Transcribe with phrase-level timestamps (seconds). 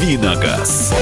[0.00, 0.92] «Давиногаз».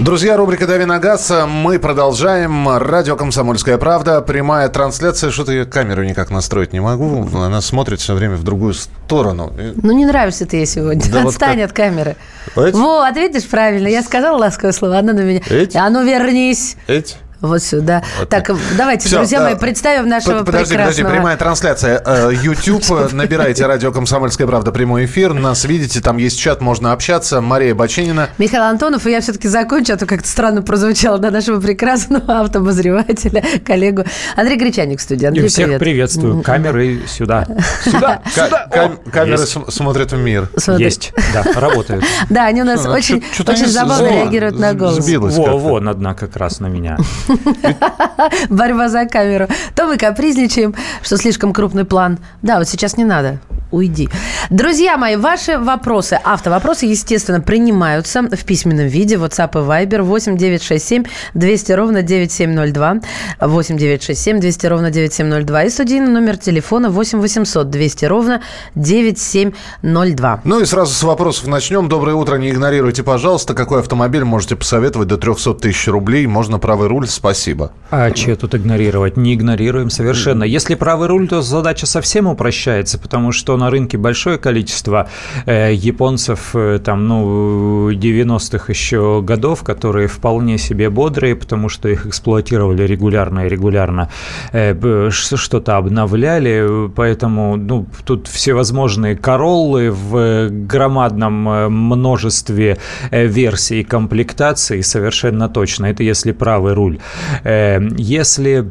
[0.00, 1.32] Друзья, рубрика «Дави на газ».
[1.48, 2.68] Мы продолжаем.
[2.68, 4.20] Радио «Комсомольская правда».
[4.20, 5.30] Прямая трансляция.
[5.30, 7.28] Что-то я камеру никак настроить не могу.
[7.34, 9.52] Она смотрит все время в другую сторону.
[9.82, 11.10] Ну, не нравишься ты ей сегодня.
[11.10, 12.16] Да вот Отстань как- от камеры.
[12.54, 12.74] Эти?
[12.76, 13.88] Вот, видишь, правильно.
[13.88, 15.40] Я сказала ласковое слово, она на меня.
[15.48, 15.76] Эти?
[15.76, 16.76] А ну, вернись.
[16.86, 17.16] Эти?
[17.40, 18.02] Вот сюда.
[18.18, 21.14] Вот так, давайте, Всё, друзья мои, представим нашего Под- Подожди, подожди, прекрасного...
[21.14, 22.02] прямая трансляция.
[22.04, 22.82] Э, YouTube,
[23.12, 25.34] набирайте радио «Комсомольская правда» прямой эфир.
[25.34, 27.40] Нас видите, там есть чат, можно общаться.
[27.40, 28.30] Мария Баченина.
[28.38, 33.44] Михаил Антонов, и я все-таки закончу, а то как-то странно прозвучало до нашего прекрасного автообозревателя,
[33.64, 35.24] коллегу Андрей Гречаник в студии.
[35.24, 35.80] И Андрей, всех привет.
[35.80, 36.42] приветствую.
[36.42, 37.46] Камеры сюда.
[37.84, 38.96] Сюда, сюда.
[39.12, 40.48] Камеры смотрят в мир.
[40.78, 42.04] Есть, да, работают.
[42.30, 43.22] Да, они у нас Что, очень,
[43.66, 45.04] забавно реагируют на голос.
[45.04, 46.96] сбилось Во, вон одна как раз на меня.
[48.48, 49.48] Борьба за камеру.
[49.74, 52.18] То мы капризничаем, что слишком крупный план.
[52.42, 53.40] Да, вот сейчас не надо.
[53.72, 54.08] Уйди.
[54.48, 59.16] Друзья мои, ваши вопросы, автовопросы, естественно, принимаются в письменном виде.
[59.16, 63.00] WhatsApp и Viber 8 967 200 ровно 9702.
[63.40, 65.64] 8 967 200 ровно 9702.
[65.64, 68.40] И студийный номер телефона 8 800 200 ровно
[68.76, 70.40] 9702.
[70.44, 71.88] Ну и сразу с вопросов начнем.
[71.88, 73.54] Доброе утро, не игнорируйте, пожалуйста.
[73.54, 76.26] Какой автомобиль можете посоветовать до 300 тысяч рублей?
[76.26, 77.08] Можно правый руль?
[77.16, 77.72] Спасибо.
[77.90, 79.16] А че тут игнорировать?
[79.16, 80.44] Не игнорируем совершенно.
[80.44, 85.08] Если правый руль, то задача совсем упрощается, потому что на рынке большое количество
[85.46, 92.04] э, японцев, э, там, ну, 90-х еще годов, которые вполне себе бодрые, потому что их
[92.04, 94.10] эксплуатировали регулярно и регулярно
[94.52, 102.76] э, что-то обновляли, поэтому, ну, тут всевозможные короллы в э, громадном э, множестве
[103.10, 105.86] э, версий и комплектаций, совершенно точно.
[105.86, 106.98] Это если правый руль.
[107.44, 108.70] Э, Если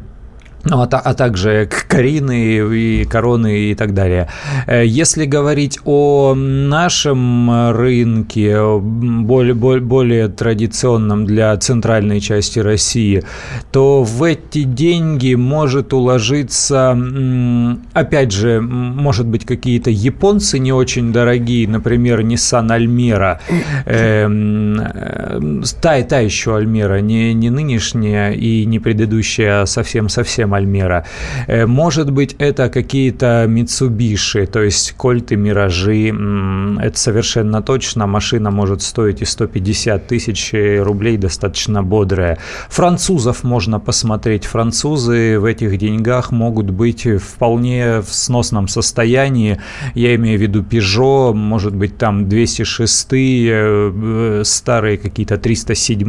[0.68, 4.28] ну, а, а также Карины и Короны и так далее.
[4.66, 13.22] Э, Если говорить о нашем рынке, более, более, более традиционном для центральной части России,
[13.72, 16.96] то в эти деньги может уложиться,
[17.92, 23.38] опять же, может быть, какие-то японцы не очень дорогие, например, Nissan Almera,
[23.86, 31.04] Эм, э, та, та еще Альмера, не, не нынешняя и не предыдущая, а совсем-совсем Альмера.
[31.46, 36.08] Э, Может быть, это какие-то Mitsubishi, то есть Кольты, Миражи.
[36.80, 38.06] Это совершенно точно.
[38.06, 42.38] Машина может стоить и 150 тысяч рублей, достаточно бодрая.
[42.68, 44.44] Французов можно посмотреть.
[44.44, 49.58] Французы в этих деньгах могут быть вполне в сносном состоянии.
[49.94, 56.06] Я имею в виду Peugeot, может быть, там 206 э, старые какие-то 307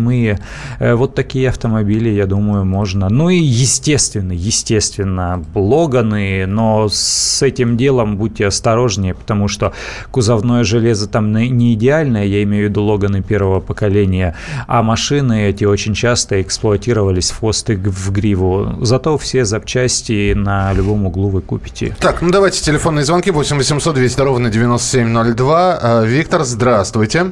[0.79, 3.09] Э, Вот такие автомобили, я думаю, можно.
[3.09, 9.73] Ну и естественно, естественно, Логаны, но с этим делом будьте осторожнее, потому что
[10.11, 14.35] кузовное железо там не идеальное, я имею в виду Логаны первого поколения,
[14.67, 18.77] а машины эти очень часто эксплуатировались в хвост и в гриву.
[18.81, 21.95] Зато все запчасти на любом углу вы купите.
[21.99, 23.31] Так, ну давайте телефонные звонки.
[23.31, 25.79] 8 800 200 ровно 9702.
[25.81, 27.31] Э, Виктор, здравствуйте.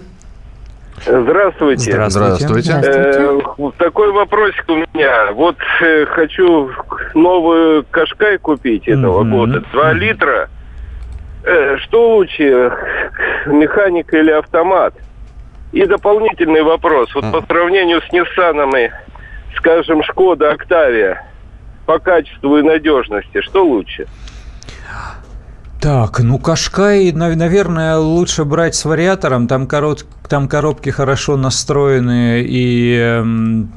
[1.03, 1.91] Здравствуйте.
[1.91, 2.47] Здравствуйте.
[2.47, 3.41] Здравствуйте.
[3.57, 5.31] Э, такой вопросик у меня.
[5.33, 6.69] Вот э, хочу
[7.13, 9.31] новую Кашкай купить этого Мгм.
[9.37, 9.63] года.
[9.73, 9.97] Два Мгм.
[9.97, 10.49] литра.
[11.43, 12.71] Э, что лучше,
[13.45, 14.93] механика или автомат?
[15.73, 17.13] И дополнительный вопрос.
[17.13, 18.91] Вот по сравнению с Ниссанами,
[19.57, 21.23] скажем, Шкода Октавия,
[21.85, 24.07] по качеству и надежности, что лучше?
[25.81, 29.47] Так, ну Кашкай, нав- наверное, лучше брать с вариатором.
[29.47, 33.69] Там, корот, там коробки хорошо настроены и эм,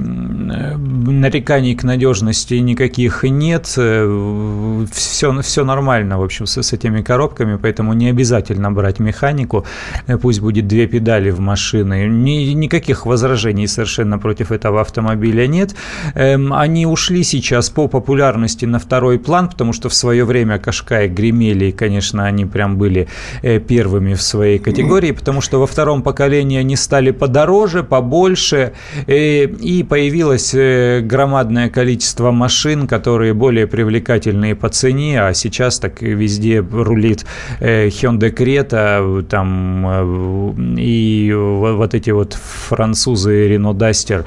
[0.51, 3.67] э, нареканий к надежности никаких нет.
[3.67, 9.65] Все, все нормально, в общем, с, с этими коробками, поэтому не обязательно брать механику.
[10.07, 12.09] Э, Пусть будет две педали в машине.
[12.09, 15.75] Ни- никаких возражений совершенно против этого автомобиля нет.
[16.15, 21.09] Эм, они ушли сейчас по популярности на второй план, потому что в свое время Кашкай
[21.09, 23.09] гремели, и, конечно, они прям были
[23.43, 28.73] э, первыми в своей категории, потому что во втором поколении они стали подороже, побольше,
[29.07, 36.03] э, и появилось э, громадное количество машин, которые более привлекательные по цене, а сейчас так
[36.03, 37.27] везде рулит
[37.61, 44.25] э, Hyundai Creta, там и во- вот эти вот французы Renault Duster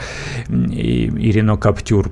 [0.50, 2.10] и Renault Captur.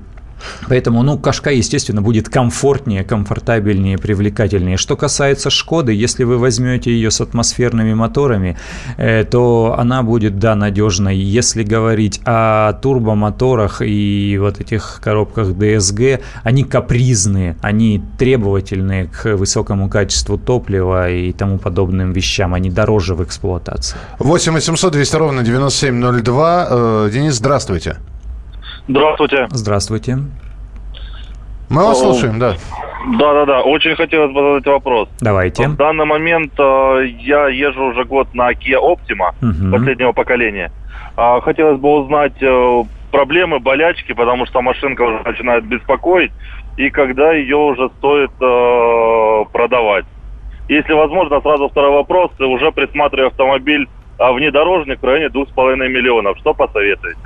[0.68, 4.76] Поэтому, ну, Кашка, естественно, будет комфортнее, комфортабельнее, привлекательнее.
[4.76, 8.56] Что касается Шкоды, если вы возьмете ее с атмосферными моторами,
[8.96, 11.16] э, то она будет, да, надежной.
[11.16, 19.88] Если говорить о турбомоторах и вот этих коробках DSG, они капризные, они требовательные к высокому
[19.88, 23.96] качеству топлива и тому подобным вещам, они дороже в эксплуатации.
[24.18, 26.66] 8 800 200 ровно 9702.
[26.70, 27.96] Э, Денис, здравствуйте.
[28.90, 29.46] Здравствуйте.
[29.50, 30.18] Здравствуйте.
[31.68, 32.56] Мы вас слушаем, да.
[33.18, 35.08] Да-да-да, очень хотелось бы задать вопрос.
[35.20, 35.68] Давайте.
[35.68, 39.70] В данный момент э, я езжу уже год на Kia Optima Мгм.
[39.72, 40.70] последнего поколения.
[41.16, 42.82] А, хотелось бы узнать э,
[43.12, 46.32] проблемы, болячки, потому что машинка уже начинает беспокоить,
[46.76, 50.04] и когда ее уже стоит э, продавать.
[50.68, 52.30] Если возможно, сразу второй вопрос.
[52.38, 53.88] Уже присматриваю автомобиль
[54.18, 56.36] а, внедорожник в районе 2,5 миллионов.
[56.38, 57.18] Что посоветуете?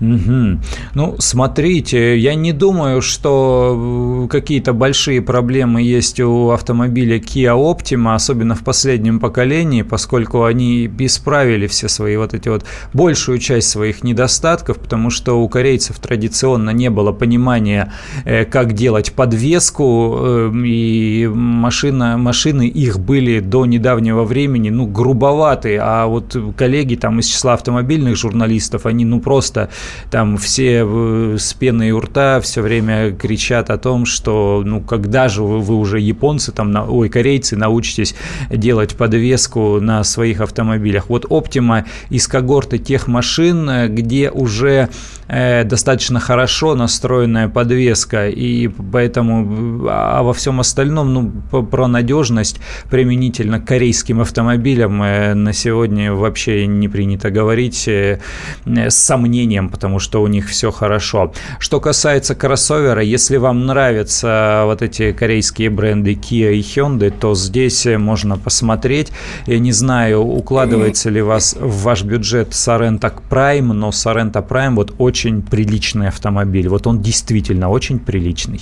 [0.00, 0.62] Мгм.
[0.94, 8.14] Ну, смотрите, я не думаю, что э, какие-то большие проблемы есть у автомобиля Kia Optima,
[8.14, 12.64] особенно в последнем поколении, поскольку они исправили все свои вот эти вот
[12.94, 17.92] большую часть своих недостатков, потому что у корейцев традиционно не было понимания,
[18.24, 25.78] э, как делать подвеску, э, и машина, машины их были до недавнего времени, ну, грубоватые,
[25.82, 29.68] а вот коллеги там из числа автомобильных журналистов, они, ну, просто
[30.10, 35.28] там все э, с пеной у рта все время кричат о том, что ну когда
[35.28, 38.14] же вы, вы уже японцы, там, на, ой, корейцы научитесь
[38.50, 41.08] делать подвеску на своих автомобилях.
[41.08, 44.88] Вот Optima из когорты тех машин, где уже
[45.28, 52.60] э, достаточно хорошо настроенная подвеска, и поэтому, э, а во всем остальном, ну, про надежность
[52.90, 58.20] применительно к корейским автомобилям э, на сегодня вообще не принято говорить э,
[58.66, 61.32] э, с сомнением, потому что у них все хорошо.
[61.58, 67.86] Что касается кроссовера, если вам нравятся вот эти корейские бренды Kia и Hyundai, то здесь
[67.86, 69.10] э, можно посмотреть.
[69.46, 74.92] Я не знаю, укладывается ли вас в ваш бюджет Sorento Prime, но Sorento Prime вот
[74.98, 76.68] очень приличный автомобиль.
[76.68, 78.60] Вот он действительно очень приличный.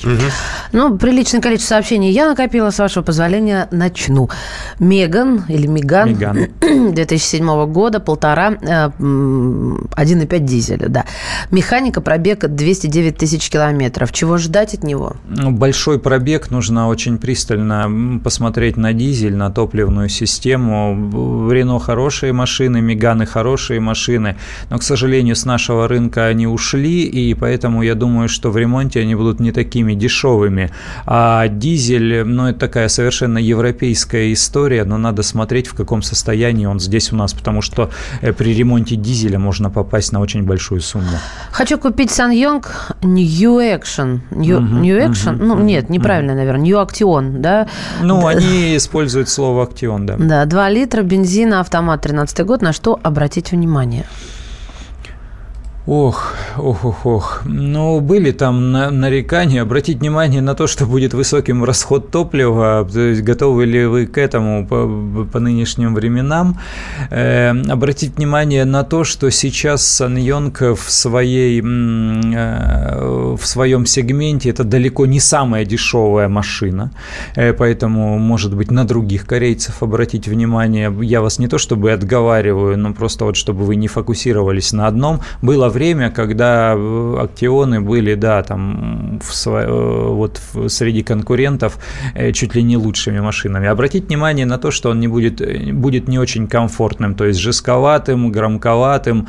[0.72, 4.30] Ну, приличное количество сообщений я накопила, с вашего позволения, начну.
[4.78, 6.46] Меган или Меган, Меган.
[6.94, 11.04] 2007 года, полтора, э, м, 1,5 дизеля, да.
[11.50, 14.12] Механика, пробег 209 тысяч километров.
[14.12, 15.16] Чего ждать от него?
[15.28, 21.48] Ну, Большой пробег, нужно очень пристально посмотреть на дизель, на топливную систему.
[21.50, 24.36] Рено хорошие машины, Меганы хорошие машины,
[24.70, 29.00] но, к сожалению, с нашего рынка они ушли, и поэтому я думаю, что в ремонте
[29.00, 30.70] они будут не такими дешевыми.
[31.06, 36.80] А дизель, ну, это такая совершенно европейская история, но надо смотреть, в каком состоянии он
[36.80, 37.90] здесь у нас, потому что
[38.20, 40.97] э, при ремонте дизеля можно попасть на очень большую сумму.
[41.50, 44.20] Хочу купить Сanyонг New Action.
[44.30, 45.36] New, New Action?
[45.38, 46.64] ну, нет, неправильно, наверное.
[46.64, 47.66] New Action, да?
[48.00, 50.16] Ну, они используют слово «актион», да.
[50.18, 52.62] Да, 2 литра бензина, автомат, 13 год.
[52.62, 54.04] На что обратить внимание?
[55.90, 57.42] Ох, ох, ох, ох.
[57.46, 59.62] Ну, были там на- нарекания.
[59.62, 62.86] Обратить внимание на то, что будет высоким расход топлива.
[62.92, 64.86] То есть, готовы ли вы к этому по,
[65.32, 66.58] по нынешним временам?
[67.10, 74.64] Э, обратить внимание на то, что сейчас Саньонг в, своей, э, в своем сегменте это
[74.64, 76.90] далеко не самая дешевая машина.
[77.34, 80.94] Э, поэтому, может быть, на других корейцев обратить внимание.
[81.00, 85.20] Я вас не то чтобы отговариваю, но просто вот чтобы вы не фокусировались на одном.
[85.40, 85.77] Было время,
[86.10, 91.78] когда э, актионы были, да, там в э, вот в- среди конкурентов
[92.14, 93.68] э, чуть ли не лучшими машинами.
[93.68, 95.40] Обратить внимание на то, что он не будет,
[95.74, 99.28] будет не очень комфортным, то есть жестковатым, громковатым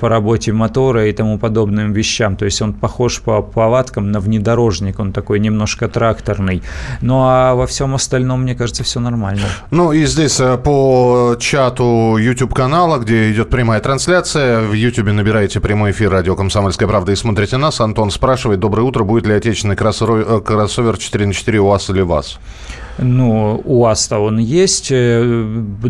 [0.00, 2.36] по работе мотора и тому подобным вещам.
[2.36, 6.62] То есть он похож по повадкам на внедорожник, он такой немножко тракторный.
[7.00, 9.46] Ну а во всем остальном, мне кажется, все нормально.
[9.70, 16.10] Ну и здесь по чату YouTube-канала, где идет прямая трансляция, в YouTube набираете прямой эфир
[16.10, 17.80] радио «Комсомольская правда» и смотрите нас.
[17.80, 22.00] Антон спрашивает, доброе утро, будет ли отечественный э, кроссовер 4 на 4 у вас или
[22.00, 22.38] вас?
[22.98, 25.44] Ну, у УАЗ-то он есть, э,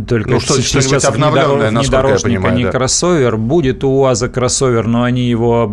[0.08, 2.70] только Ну, что- сейчас я внедорожник, понимаю, а не да.
[2.70, 3.36] кроссовер.
[3.36, 5.70] Будет у УАЗа кроссовер, но они его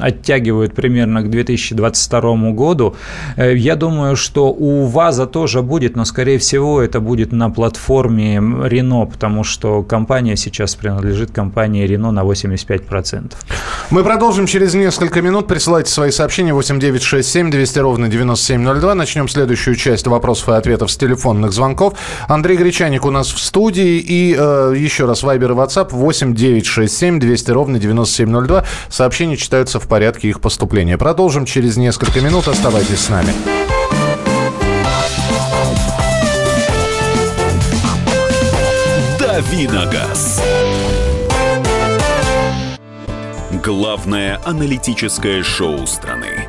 [0.00, 2.94] оттягивают примерно к 2022 году.
[3.36, 8.40] Э, Я думаю, что у ВАЗа тоже будет, но, скорее всего, это будет на платформе
[8.64, 13.32] Рено, потому что компания сейчас принадлежит компании Рено на 85%.
[13.90, 15.46] Мы продолжим через несколько минут.
[15.48, 18.94] Присылайте свои сообщения 8967 200 ровно 9702.
[18.94, 21.94] Начнем следующую часть вопроса вопросов и ответов с телефонных звонков.
[22.28, 23.98] Андрей Гречаник у нас в студии.
[23.98, 28.64] И э, еще раз, Вайбер и WhatsApp 8 967 200 ровно 9702.
[28.90, 30.98] Сообщения читаются в порядке их поступления.
[30.98, 32.46] Продолжим через несколько минут.
[32.46, 33.32] Оставайтесь с нами.
[39.18, 40.42] Давиногаз.
[43.64, 46.48] Главное аналитическое шоу страны.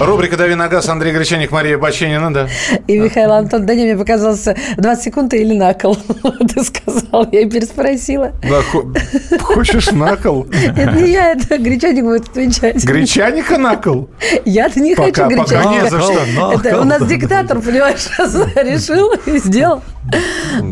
[0.00, 2.48] Рубрика «Дави на газ», Андрей Гречаник, Мария Баченина, да.
[2.86, 5.96] И Михаил Антон, да не, мне показался 20 секунд или на кол.
[6.54, 8.32] Ты сказал, я и переспросила.
[8.42, 8.92] Да, хо-
[9.40, 10.46] хочешь на кол?
[10.76, 12.84] Это не я, это Гречаник будет отвечать.
[12.84, 14.08] Гречаника на кол?
[14.44, 15.84] Я-то не Пока- хочу пока Гречаника.
[15.84, 16.52] не за что.
[16.62, 18.06] Это у нас диктатор, понимаешь,
[18.56, 19.82] решил и сделал.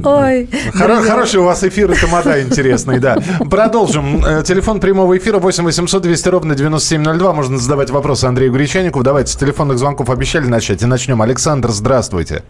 [0.04, 0.48] Ой.
[0.74, 3.16] Хоро- Хороший у вас эфир, и тамада интересный, да.
[3.50, 4.24] Продолжим.
[4.24, 7.32] Э, Телефон прямого эфира 8 800 200 ровно 9702.
[7.32, 9.02] Можно задавать вопросы Андрею Гречанику.
[9.02, 10.82] Давайте с телефонных звонков обещали начать.
[10.82, 11.20] И начнем.
[11.22, 12.42] Александр, здравствуйте.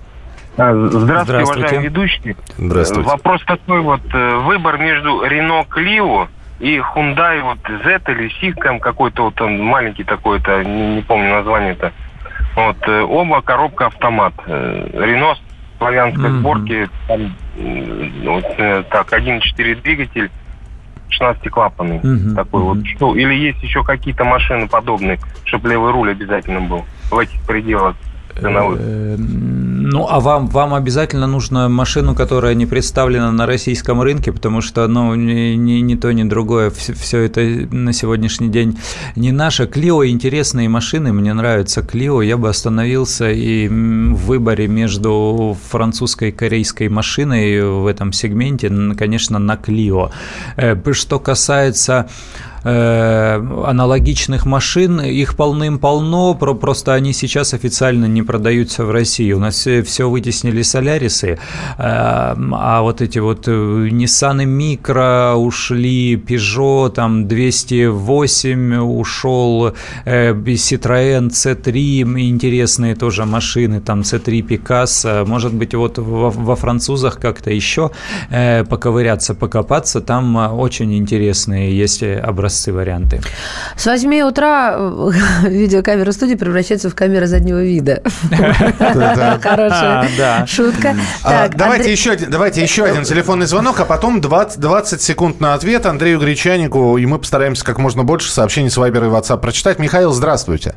[0.57, 1.43] А, Здравствуйте, Здравствуйте.
[1.61, 2.37] уважаемый ведущий.
[2.57, 3.11] Здравствуйте.
[3.11, 4.01] Вопрос такой вот.
[4.15, 6.29] э, Выбор между Renault Clio
[6.61, 11.93] и Hyundai вот Z или Sicam какой-то вот он маленький такой-то, не, не помню название-то.
[12.55, 14.33] Вот, э, оба коробка автомат.
[14.47, 15.37] Renault
[15.79, 16.41] славянской Мгм.
[16.41, 17.37] сборки, там,
[18.25, 20.31] вот, э, так, 1.4 двигатель,
[21.09, 22.01] 16-клапанный.
[22.03, 22.77] Мгм, Такой вот.
[22.79, 22.87] мгм.
[22.87, 27.97] Что, или есть еще какие-то машины подобные, чтобы левый руль обязательно был в этих пределах
[28.79, 29.17] Э,
[29.89, 34.89] Ну, а вам, вам обязательно нужна машину, которая не представлена на российском рынке, потому что,
[34.89, 37.41] ну, ни, ни, ни то, ни другое, все, это
[37.71, 38.79] на сегодняшний день
[39.15, 39.67] не наше.
[39.67, 42.21] Клио интересные машины, мне нравится Клио.
[42.23, 49.39] Я бы остановился и в выборе между французской и корейской машиной в этом сегменте, конечно,
[49.39, 50.11] на Клио.
[50.57, 52.09] Э, Что касается
[52.67, 59.33] аналогичных машин, их полным-полно, про- просто они сейчас официально не продаются в России.
[59.33, 61.39] У нас все вытеснили Солярисы, э,
[61.79, 69.73] а вот эти вот э, Nissan Micro ушли, Peugeot там 208 ушел,
[70.05, 77.19] э, Citroën C3, интересные тоже машины, там C3 Picasso, может быть вот во, во французах
[77.21, 77.91] как-то еще
[78.31, 82.19] э, поковыряться, покопаться, там э, очень интересные есть э,
[82.57, 83.21] образцы, варианты.
[83.77, 85.11] С 8 утра э,
[85.49, 88.03] видеокамера студии превращается в камеру заднего вида.
[89.41, 90.97] Хорошая А, шутка.
[91.23, 95.55] А, давайте, еще, один- давайте еще один телефонный звонок, а потом 20, 20 секунд на
[95.55, 99.79] ответ Андрею Гречанику, и мы постараемся как можно больше сообщений с Viber и WhatsApp прочитать.
[99.79, 100.75] Михаил, здравствуйте.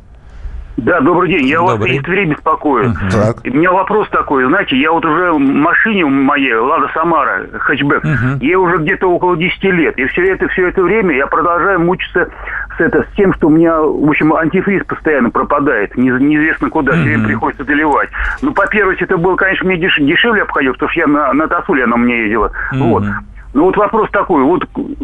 [0.84, 1.46] Да, добрый день.
[1.46, 1.96] Я вас Добрый.
[1.96, 2.94] из Твери беспокою.
[3.10, 3.36] Так.
[3.44, 8.02] И У меня вопрос такой, знаете, я вот уже в машине моей, Лада Самара, хэтчбэк,
[8.40, 9.98] ей уже где-то около 10 лет.
[9.98, 12.28] И все это, все это время я продолжаю мучиться
[12.76, 15.96] с, это, с тем, что у меня, в общем, антифриз постоянно пропадает.
[15.96, 18.08] Не- неизвестно куда, все время приходится доливать.
[18.40, 21.46] Ну, по первости, это было, конечно, мне деш- дешевле обходилось, потому что я на, на
[21.48, 22.52] Тасуле она меня ездила.
[22.72, 23.04] Вот.
[23.52, 24.62] Ну вот вопрос такой, вот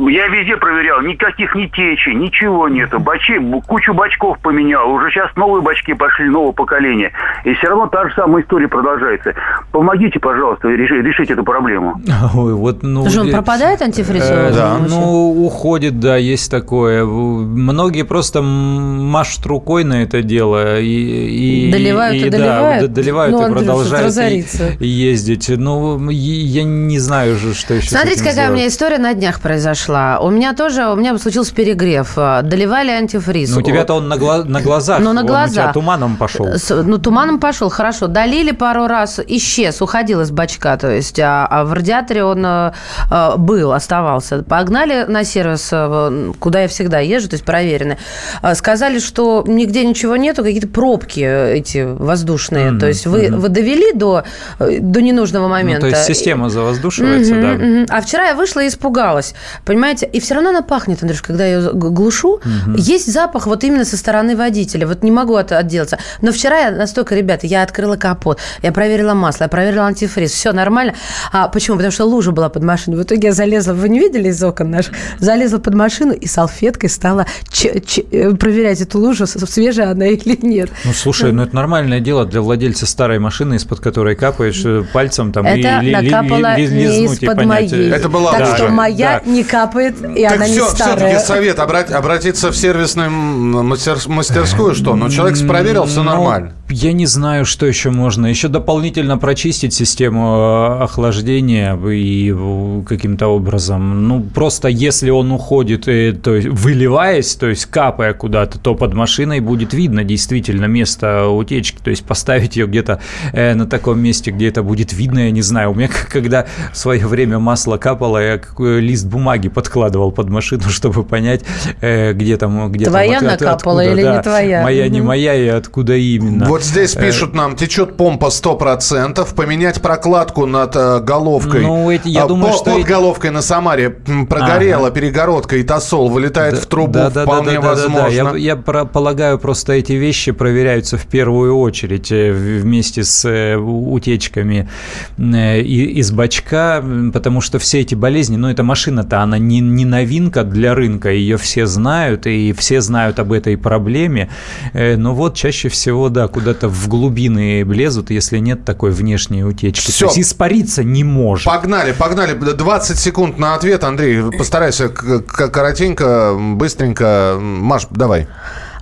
[0.08, 5.62] я везде проверял, никаких ни течи, ничего нету, бачи, кучу бачков поменял, уже сейчас новые
[5.62, 7.10] бачки пошли, нового поколения,
[7.44, 9.34] и все равно та же самая история продолжается.
[9.72, 12.00] Помогите, пожалуйста, реши- решить эту проблему.
[12.36, 14.22] Ой, вот, ну, Слушай, он пропадает антифриз?
[14.24, 14.78] Э, Да.
[14.88, 17.04] Ну, уходит, да, есть такое.
[17.04, 22.80] Многие просто машут рукой на это дело и, и Доливают и да, доливают?
[22.82, 24.68] д- доливают Ну, и Андрюша, продолжают разориться.
[24.78, 25.48] и- ездить.
[25.56, 27.88] Ну, я не знаю же, что еще.
[27.88, 30.18] с Смотрите, этим какая у меня история на днях произошла.
[30.20, 32.12] У меня тоже, у меня случился перегрев.
[32.16, 33.50] А, Доливали антифриз.
[33.54, 35.00] Ну, у тебя-то он на, гла- на глазах.
[35.00, 35.72] Ну, на глазах.
[35.72, 36.46] туманом пошел.
[36.46, 38.06] С- ну, туманом пошел, хорошо.
[38.06, 40.76] Долили пару раз, исчез, уходил из бачка.
[40.76, 42.72] То есть, а, а в радиаторе он э,
[43.10, 44.42] э, был, оставался.
[44.42, 47.96] Погнали на сервис, э, куда я всегда езжу, то есть проверенный.
[48.42, 52.70] А, Сказали, что нигде ничего нету, какие-то пробки э, эти воздушные.
[52.70, 53.40] Мгм, То есть, вы, мгм.
[53.40, 54.24] вы довели до,
[54.58, 55.80] э, до ненужного Ну, момента.
[55.82, 57.48] то есть система завоздушивается, Мгм, да.
[57.64, 57.86] мгм.
[57.90, 59.34] А вчера я вышла и испугалась.
[59.64, 60.06] Понимаете?
[60.06, 62.40] И все равно она пахнет, Андрюш, когда я ее глушу.
[62.76, 64.86] Есть запах вот именно со стороны водителя.
[64.86, 65.98] Вот не могу от, отделаться.
[66.20, 70.52] Но вчера я настолько, ребята, я открыла капот, я проверила масло, чистота, проверила антифриз, все
[70.52, 70.94] нормально.
[71.32, 71.76] А почему?
[71.76, 72.98] Потому что лужа была под машиной.
[72.98, 74.94] В итоге я залезла, вы не видели из окон наших?
[75.18, 80.38] Залезла под машину и салфеткой стала ч- ч- э, проверять эту лужу, свежая она или
[80.42, 80.70] нет.
[80.84, 85.32] Ну, слушай, ну это нормальное дело для владельца старой машины, из-под которой капаешь э, пальцем
[85.32, 87.46] там Это и ли- ли- накапало ли- не из-под понять.
[87.72, 87.90] моей.
[87.90, 88.56] Это была так лужа.
[88.56, 89.30] что моя Да.
[89.30, 90.96] не капает, и Так она не все, старая.
[90.96, 94.94] все-таки совет обрат- обратиться в сервисную мастерскую, что?
[94.96, 96.52] Ну, человек проверил, все Ну, нормально.
[96.68, 98.26] Я не знаю, что еще можно.
[98.26, 104.08] Еще дополнительно прочистить систему э, охлаждения и э, каким-то образом.
[104.08, 108.94] Ну, просто если он уходит, э, то есть выливаясь, то есть капая куда-то, то под
[108.94, 111.78] машиной будет видно действительно место утечки.
[111.80, 113.00] То есть поставить ее где-то
[113.32, 115.70] э, на таком месте, где это будет видно, я не знаю.
[115.70, 121.04] У меня когда в свое время масло капало, я лист бумаги подкладывал под машину, чтобы
[121.04, 121.44] понять,
[121.80, 124.22] э, где там, где Твоя там, от- накапала откуда, или не да.
[124.22, 124.62] твоя?
[124.64, 126.55] Моя, не моя, и откуда именно.
[126.56, 131.60] Вот здесь Э, пишут нам, течет помпа 100%, поменять прокладку над э, головкой.
[131.60, 135.62] Ну, эти- я А, думаю, по- что Под эти- головкой на Самаре прогорела перегородка, и
[135.62, 137.88] тосол вылетает в трубу, Да, да, да, вполне да, да, да, да.
[137.92, 138.36] возможно.
[138.38, 144.70] Я, я про- полагаю, просто эти вещи проверяются в первую очередь э, вместе с утечками
[145.18, 146.82] из бачка,
[147.12, 151.36] потому что все эти болезни, ну, эта машина-то, она не, не новинка для рынка, ее
[151.36, 154.30] все знают, и все знают об этой проблеме,
[154.72, 159.90] но вот чаще всего, да, куда-то в глубины влезут, если нет такой внешней утечки.
[159.90, 160.06] Всё.
[160.06, 161.46] То есть испариться не может.
[161.46, 162.34] Погнали, погнали.
[162.34, 163.82] 20 секунд на ответ.
[163.82, 167.36] Андрей, постарайся коротенько, быстренько.
[167.40, 168.28] Маш, давай.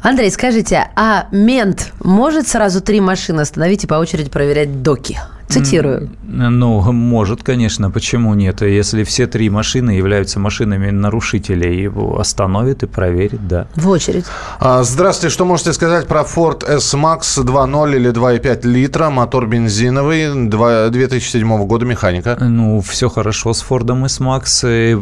[0.02, 5.18] Андрей, скажите, а мент может сразу три машины остановить и по очереди проверять доки?
[5.54, 6.10] Цитирую.
[6.26, 8.62] Ну, может, конечно, почему нет?
[8.62, 13.66] Если все три машины являются машинами нарушителей, его остановит и проверит, да.
[13.76, 14.24] В очередь.
[14.60, 20.88] А, Здравствуйте, что можете сказать про Ford S-Max 2.0 или 2.5 литра, мотор бензиновый, два-
[20.88, 22.36] 2007 года, механика?
[22.40, 24.96] Ну, все хорошо с с Макс, э,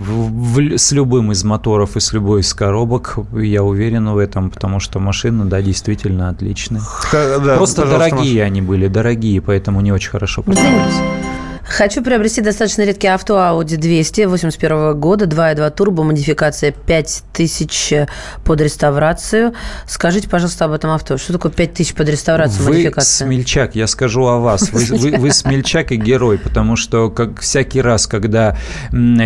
[0.77, 4.99] с любым из моторов и с любой из коробок, я уверен в этом, потому что
[5.01, 6.83] машины, да, действительно отличные.
[7.13, 11.22] Да, Просто дорогие они были, дорогие, поэтому не очень хорошо Os vemos!
[11.73, 18.09] Хочу приобрести достаточно редкий авто Audi 200 81 года, 2.2 турбо, модификация 5000
[18.45, 19.55] под реставрацию.
[19.87, 21.17] Скажите, пожалуйста, об этом авто.
[21.17, 23.27] Что такое 5000 под реставрацию, Вы модификация?
[23.27, 24.71] смельчак, я скажу о вас.
[24.71, 28.59] Вы, вы- вы смельчак и герой, потому что как всякий раз, когда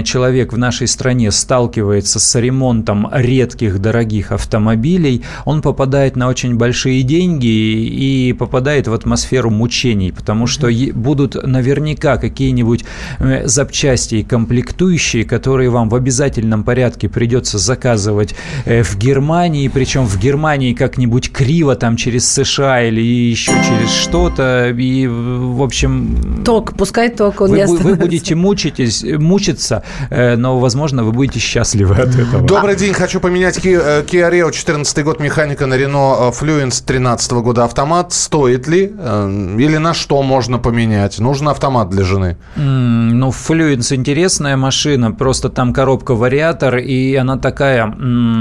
[0.04, 7.02] человек в нашей стране сталкивается с ремонтом редких дорогих автомобилей, он попадает на очень большие
[7.02, 12.84] деньги и попадает в атмосферу мучений, потому что будут наверняка какие-нибудь
[13.18, 18.34] э, запчасти и комплектующие, которые вам в обязательном порядке придется заказывать
[18.66, 24.68] э, в Германии, причем в Германии как-нибудь криво там через США или еще через что-то,
[24.68, 26.42] и в общем...
[26.44, 31.38] Ток, пускай ток, он Вы, не вы будете мучитесь, мучиться, э, но, возможно, вы будете
[31.38, 32.46] счастливы от этого.
[32.46, 37.64] Добрый день, хочу поменять Ki- Kia Rio 14 год механика на Renault Fluence 13 года
[37.64, 38.12] автомат.
[38.12, 41.18] Стоит ли или на что можно поменять?
[41.18, 42.15] Нужен автомат для жены.
[42.56, 47.94] М, Ну, Fluence интересная машина, просто там коробка-вариатор, и она такая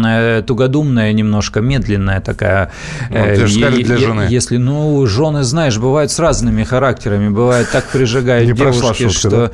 [0.05, 2.71] э, тугодумная немножко, медленная такая.
[3.09, 4.27] Ну, Э, те же сказали, для жены.
[4.29, 9.51] Если, ну, жены, знаешь, бывают с разными характерами, бывает так прижигают Не девушки, шутка, что...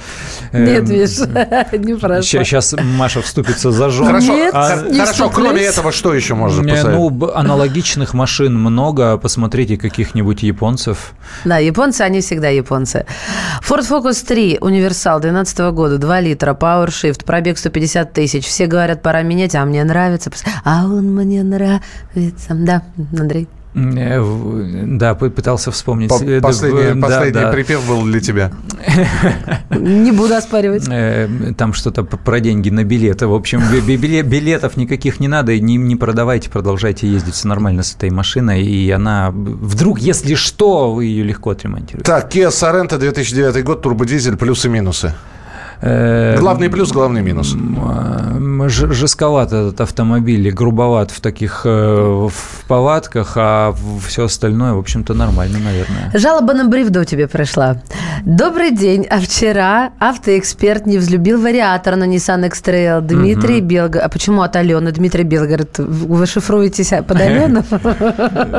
[0.52, 1.18] э, Нет, видишь,
[1.86, 2.22] не прошла.
[2.22, 4.08] Сейчас Маша вступится за жен.
[4.08, 5.46] Хорошо, Нет, хор- не хорошо вступлюсь.
[5.48, 7.14] кроме этого, что еще можно посоветовать?
[7.20, 9.18] Ну, аналогичных машин много.
[9.18, 11.14] Посмотрите каких-нибудь японцев.
[11.46, 13.06] Да, японцы, они всегда японцы.
[13.68, 18.46] Ford Focus 3, универсал 2012 года, 2 литра, PowerShift, пробег 150 тысяч.
[18.46, 20.32] Все говорят, пора менять, а мне нравится.
[20.64, 22.50] А он мне нравится.
[22.50, 22.84] Да,
[23.18, 23.48] Андрей.
[23.74, 26.10] Э, Да, пытался вспомнить.
[26.10, 27.52] По- Э, Последний, да, последний да.
[27.52, 28.52] припев был для тебя.
[29.70, 30.86] Не буду оспаривать.
[30.90, 33.28] Э, Там что-то про деньги на билеты.
[33.28, 35.58] В общем, билетов никаких не надо.
[35.60, 38.64] Не, не продавайте, продолжайте ездить все нормально с этой машиной.
[38.64, 42.06] И она вдруг, если что, вы ее легко отремонтируете.
[42.06, 45.08] Так, Kia Sorento 2009 год, турбодизель, плюсы и минусы.
[45.08, 45.31] Э,
[45.82, 47.56] Главный плюс, главный минус.
[48.70, 53.74] Жестковат этот автомобиль, и грубоват в таких э, в повадках, а
[54.08, 56.12] все остальное, в общем-то, нормально, наверное.
[56.14, 57.78] Жалоба на бревду тебе пришла.
[58.26, 59.08] Добрый день.
[59.10, 63.02] А вчера автоэксперт не взлюбил вариатор на Nissan X-Trail.
[63.02, 64.06] Дмитрий Белгород.
[64.06, 64.92] А почему от Алены?
[64.92, 65.80] Дмитрий Белгород.
[65.80, 67.64] Вы шифруетесь под Алену?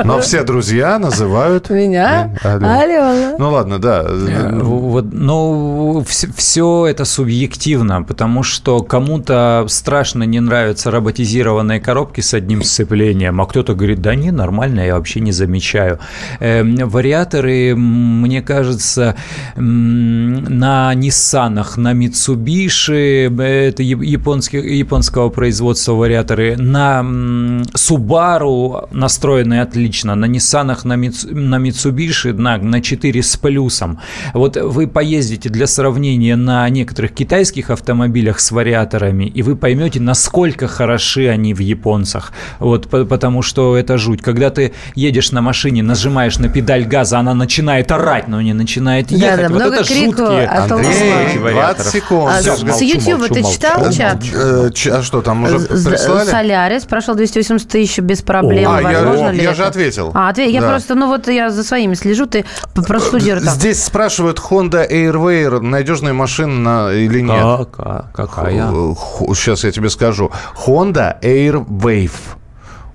[0.05, 1.71] Но все друзья называют...
[1.71, 2.35] Меня?
[2.43, 3.35] Алена.
[3.39, 4.05] Ну ладно, да.
[4.09, 6.05] Э, Вот, ну,
[6.37, 13.47] все это субъективно, потому что кому-то страшно не нравятся роботизированные коробки с одним сцеплением, а
[13.47, 15.99] кто-то говорит, да не, нормально, я вообще не замечаю.
[16.41, 19.17] Эм, вариаторы, мне кажется,
[19.57, 27.01] на Ниссанах, на Mitsubishi, это японский, японского производства вариаторы, на
[27.75, 33.99] Subaru настроенные отлично, на Ниссанах, на, на Mitsubishi, на, на 4 с плюсом.
[34.33, 36.69] Вот вы поездите для сравнения на
[37.03, 42.33] некоторых китайских автомобилях с вариаторами, и вы поймете, насколько хороши они в японцах.
[42.61, 44.23] Вот, потому что это жуть.
[44.23, 49.11] Когда ты едешь на машине, нажимаешь на педаль газа, она начинает орать, но не начинает
[49.11, 49.37] ехать.
[49.37, 52.33] Да, да, вот это жуткие а Андрей, 20 секунд.
[52.33, 53.99] А, Все, с молчу, YouTube молчу, ты читал молчу.
[53.99, 54.19] чат?
[54.33, 56.31] Э, а что, там уже прислали?
[56.31, 58.71] Солярис прошел 280 тысяч без проблем.
[58.71, 59.55] А, Возможно я, ли я это?
[59.55, 60.13] же ответил.
[60.15, 60.71] А, ответ, я да.
[60.71, 63.43] просто, ну вот я за своими слежу, ты простудируй.
[63.43, 67.69] Здесь спрашивают Honda Airway, надежная машина или нет?
[67.73, 68.71] Как, какая?
[69.35, 70.31] Сейчас я тебе скажу.
[70.67, 72.11] Honda Airwave.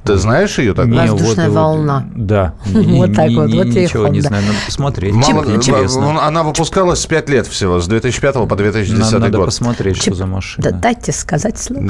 [0.07, 0.87] Ты знаешь ее так?
[0.87, 2.05] Воздушная волна.
[2.15, 2.53] Да.
[2.65, 3.51] Вот так вот.
[3.53, 5.13] Вот Ничего не знаю, надо посмотреть.
[5.13, 6.25] Интересно.
[6.25, 9.21] Она выпускалась с 5 лет всего, с 2005 по 2010 год.
[9.21, 10.71] Надо посмотреть, что за машина.
[10.71, 11.87] Дайте сказать слово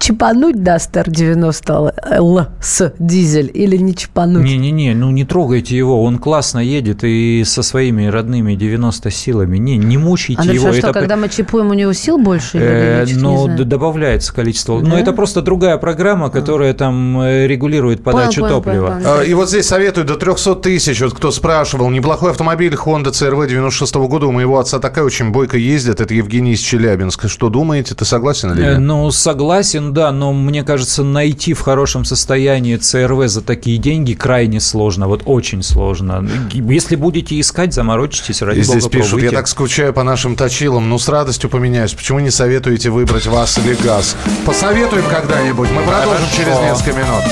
[0.00, 4.42] чипануть Дастер 90 Л с дизель или не чипануть?
[4.42, 9.58] Не-не-не, ну не трогайте его, он классно едет и со своими родными 90 силами.
[9.58, 10.68] Не, не мучайте Андрюша, его.
[10.68, 10.98] А что, это...
[10.98, 12.58] когда мы чипуем, у него сил больше?
[12.58, 14.80] Э, ну, добавляется количество.
[14.80, 14.88] Да?
[14.88, 18.86] Но это просто другая программа, которая там э, регулирует подачу понял, топлива.
[18.88, 19.22] Понял, понял.
[19.22, 21.00] И вот здесь советуют до 300 тысяч.
[21.00, 24.26] Вот кто спрашивал, неплохой автомобиль Honda CRV 96 года.
[24.26, 26.00] У моего отца такая очень бойко ездит.
[26.00, 27.28] Это Евгений из Челябинска.
[27.28, 27.94] Что думаете?
[27.94, 28.78] Ты согласен или э, нет?
[28.78, 34.60] Ну, согласен, да, но мне кажется, найти в хорошем состоянии ЦРВ за такие деньги крайне
[34.60, 36.28] сложно, вот очень сложно.
[36.52, 39.34] Если будете искать, заморочитесь, ради здесь бога, пишут, пробуйте.
[39.34, 41.92] я так скучаю по нашим точилам, ну с радостью поменяюсь.
[41.92, 44.16] Почему не советуете выбрать вас или газ?
[44.44, 45.70] Посоветуем когда-нибудь.
[45.70, 46.36] Мы продолжим Хорошо.
[46.36, 47.24] через несколько минут.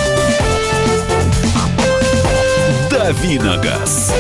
[2.90, 4.12] Давиногаз.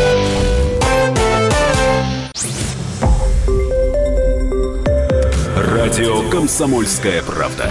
[5.56, 7.70] Радио «Комсомольская правда».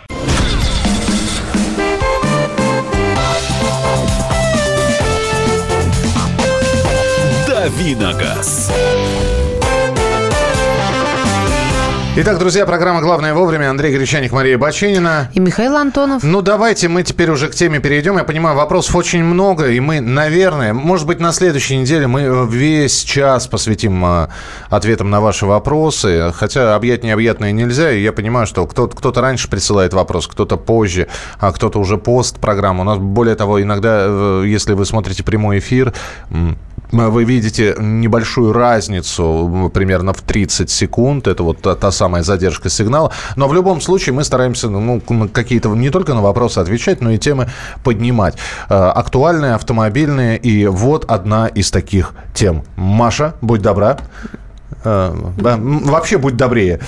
[7.61, 8.71] Давиногаз.
[12.13, 13.69] Итак, друзья, программа «Главное вовремя».
[13.69, 15.29] Андрей Гречаник, Мария Баченина.
[15.33, 16.23] И Михаил Антонов.
[16.23, 18.17] Ну, давайте мы теперь уже к теме перейдем.
[18.17, 23.03] Я понимаю, вопросов очень много, и мы, наверное, может быть, на следующей неделе мы весь
[23.03, 24.29] час посвятим а,
[24.69, 26.33] ответам на ваши вопросы.
[26.35, 31.07] Хотя объять необъятное нельзя, и я понимаю, что кто-то, кто-то раньше присылает вопрос, кто-то позже,
[31.39, 32.81] а кто-то уже пост программу.
[32.81, 35.93] У нас, более того, иногда, э, если вы смотрите прямой эфир,
[36.91, 41.27] вы видите небольшую разницу, примерно в 30 секунд.
[41.27, 43.11] Это вот та, та самая задержка сигнала.
[43.35, 45.01] Но в любом случае мы стараемся ну,
[45.33, 47.49] какие-то не только на вопросы отвечать, но и темы
[47.83, 48.35] поднимать.
[48.69, 50.37] Э, актуальные, автомобильные.
[50.37, 52.63] И вот одна из таких тем.
[52.75, 53.97] Маша, будь добра.
[54.83, 56.79] Э, вообще будь добрее.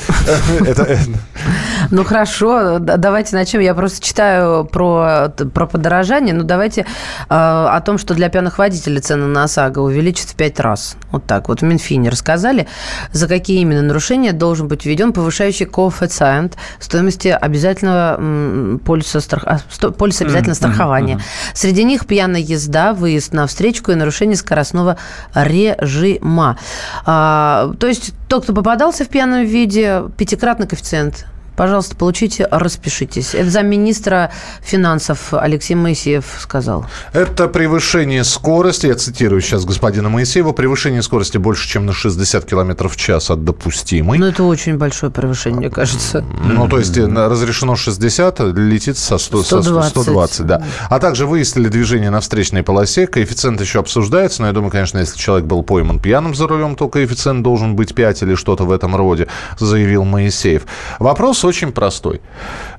[1.93, 3.59] Ну хорошо, давайте начнем.
[3.59, 6.33] Я просто читаю про, про подорожание.
[6.33, 6.85] Ну давайте э,
[7.29, 10.97] о том, что для пьяных водителей цены на ОСАГО увеличат в пять раз.
[11.11, 11.61] Вот так вот.
[11.61, 12.67] В Минфине рассказали,
[13.11, 19.43] за какие именно нарушения должен быть введен повышающий коэффициент стоимости обязательного полиса, страх...
[19.45, 19.59] А,
[19.91, 21.19] полиса обязательного страхования.
[21.53, 24.97] Среди них пьяная езда, выезд на встречку и нарушение скоростного
[25.35, 26.57] режима.
[27.05, 33.35] А, то есть тот, кто попадался в пьяном виде, пятикратный коэффициент Пожалуйста, получите, распишитесь.
[33.35, 36.85] Это замминистра финансов Алексей Моисеев сказал.
[37.13, 42.87] Это превышение скорости, я цитирую сейчас господина Моисеева, превышение скорости больше, чем на 60 км
[42.87, 44.17] в час от допустимой.
[44.17, 46.25] Ну, это очень большое превышение, мне кажется.
[46.43, 49.91] Ну, то есть разрешено 60, летит со 100, 120.
[49.91, 50.63] 120, да.
[50.89, 55.17] А также выяснили движение на встречной полосе, коэффициент еще обсуждается, но я думаю, конечно, если
[55.17, 58.95] человек был пойман пьяным за рулем, то коэффициент должен быть 5 или что-то в этом
[58.95, 59.27] роде,
[59.59, 60.63] заявил Моисеев.
[60.99, 62.21] Вопрос очень простой.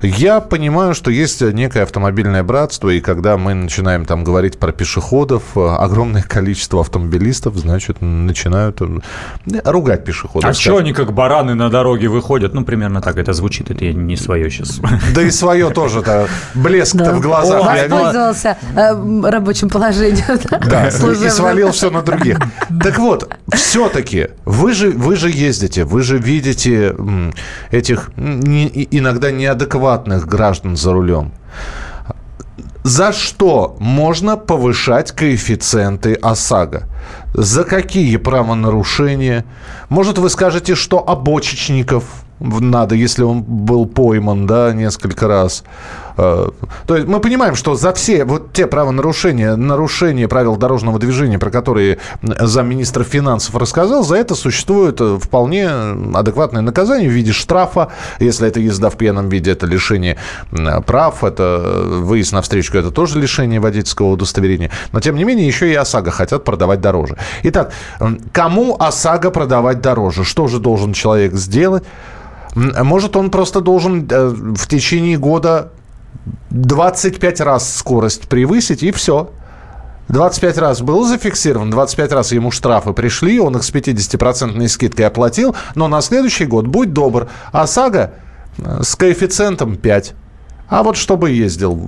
[0.01, 5.43] Я понимаю, что есть некое автомобильное братство, и когда мы начинаем там говорить про пешеходов,
[5.55, 8.99] э, огромное количество автомобилистов, значит, начинают э,
[9.63, 10.49] ругать пешеходов.
[10.49, 12.53] А что они как бараны на дороге выходят?
[12.53, 14.79] Ну, примерно так это звучит, это я не свое сейчас.
[15.15, 17.65] Да и свое тоже-то, блеск-то в глазах.
[17.65, 20.39] Воспользовался э, рабочим положением.
[20.67, 22.37] Да, и свалил все на других.
[22.83, 26.95] Так вот, все-таки, вы же, вы же ездите, вы же видите
[27.71, 28.11] этих
[28.55, 31.31] не, иногда неадекватных граждан за рулем.
[32.83, 36.83] За что можно повышать коэффициенты ОСАГО?
[37.33, 39.43] За какие правонарушения?
[39.89, 42.03] Может, вы скажете, что обочечников
[42.39, 45.63] надо, если он был пойман, да, несколько раз.
[46.17, 46.49] Э,
[46.87, 51.49] то есть мы понимаем, что за все вот те правонарушения, нарушения правил дорожного движения, про
[51.49, 57.89] которые замминистра финансов рассказал, за это существует э, вполне адекватное наказание в виде штрафа.
[58.19, 60.17] Если это езда в пьяном виде, это лишение
[60.85, 64.71] прав, это выезд на встречку, это тоже лишение водительского удостоверения.
[64.91, 67.17] Но, тем не менее, еще и ОСАГО хотят продавать дороже.
[67.43, 67.71] Итак,
[68.31, 70.23] кому ОСАГО продавать дороже?
[70.23, 71.83] Что же должен человек сделать?
[72.55, 75.71] Может, он просто должен э, в течение года
[76.49, 79.31] 25 раз скорость превысить, и все.
[80.09, 85.55] 25 раз был зафиксирован, 25 раз ему штрафы пришли, он их с 50% скидкой оплатил,
[85.73, 88.11] но на следующий год, будь добр, ОСАГО
[88.57, 90.13] э, с коэффициентом 5.
[90.67, 91.79] А вот чтобы ездил.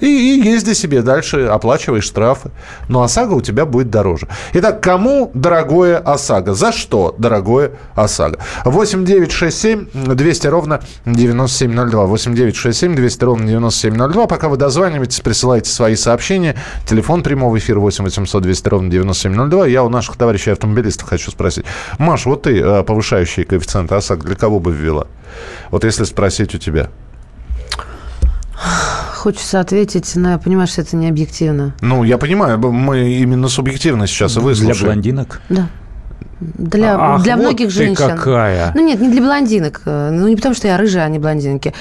[0.00, 2.50] И, и езди себе дальше, оплачивай штрафы.
[2.88, 4.28] Но ОСАГО у тебя будет дороже.
[4.52, 6.54] Итак, кому дорогое ОСАГО?
[6.54, 8.38] За что дорогое ОСАГО?
[8.64, 12.06] 8 9 6 7 200 ровно 9702.
[12.06, 14.26] 8 9 6 7 200 ровно 9702.
[14.26, 16.56] Пока вы дозваниваетесь, присылайте свои сообщения.
[16.86, 19.66] Телефон прямого эфира 8 800 200 ровно 9702.
[19.66, 21.64] Я у наших товарищей автомобилистов хочу спросить.
[21.98, 25.08] Маш, вот ты э, повышающий коэффициент ОСАГО для кого бы ввела?
[25.70, 26.90] Вот если спросить у тебя.
[29.14, 31.74] Хочется ответить, но я понимаю, что это не объективно.
[31.80, 34.76] Ну, я понимаю, мы именно субъективно сейчас и выслушаем.
[34.76, 35.40] Для блондинок?
[35.48, 35.68] Да.
[36.40, 38.16] Для, Ах, для вот многих ты женщин.
[38.16, 38.72] какая.
[38.74, 39.82] Ну нет, не для блондинок.
[39.84, 41.74] Ну не потому, что я рыжая, а не блондинки.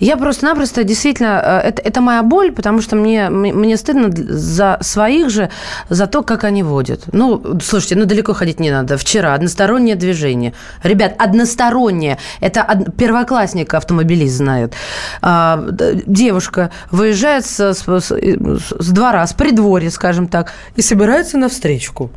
[0.00, 1.40] Я просто-напросто действительно...
[1.64, 5.50] э, Это, это моя боль, потому что мне, мне стыдно за своих же,
[5.90, 7.02] за то, как они водят.
[7.12, 8.96] Ну, слушайте, ну далеко ходить не надо.
[8.96, 10.54] Вчера одностороннее движение.
[10.82, 12.16] Ребят, одностороннее.
[12.40, 14.72] Это од- первоклассник автомобилист знает.
[15.20, 15.62] А,
[16.06, 22.10] девушка выезжает с, с, с- с двора, с придворья, скажем так, и собирается на встречку.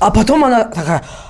[0.00, 1.27] А потом она такая а,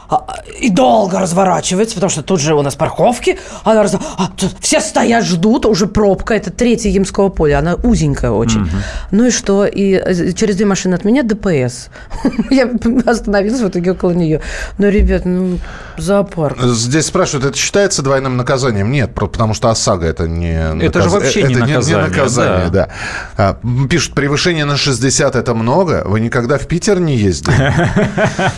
[0.61, 3.38] и долго разворачивается, потому что тут же у нас парковки.
[3.64, 3.94] Она раз...
[3.94, 6.35] а, тут все стоят, ждут, уже пробка.
[6.35, 7.59] Это третье Ямского поля.
[7.59, 8.68] Она узенькая очень.
[9.11, 9.66] Ну и что?
[9.66, 11.90] И э, через две машины от меня ДПС.
[12.51, 12.71] Я
[13.07, 14.40] остановилась в итоге около нее.
[14.79, 15.59] Ну, ребят, ну,
[15.99, 16.59] зоопарк.
[16.62, 18.90] Здесь спрашивают, это считается двойным наказанием?
[18.90, 22.88] Нет, потому что ОСАГО это не Это же вообще не это наказание, наказание, да.
[23.37, 23.59] А,
[23.90, 26.03] Пишут, превышение на 60 это много.
[26.07, 27.57] Вы никогда в Питер не ездили?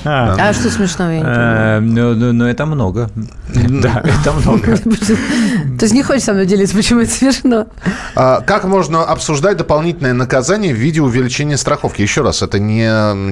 [0.04, 1.39] А что смешного?
[1.40, 3.10] Э, Ну, ну, ну, это много.
[3.54, 4.76] Да, это много.
[5.78, 7.66] То есть не хочешь со мной делиться, почему это смешно?
[8.14, 12.02] А, Как можно обсуждать дополнительное наказание в виде увеличения страховки?
[12.02, 12.88] Еще раз, это не,